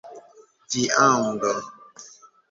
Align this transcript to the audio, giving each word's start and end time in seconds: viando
viando 0.73 1.51